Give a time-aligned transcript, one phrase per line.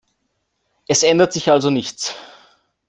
[0.87, 2.15] Es ändert sich also nichts.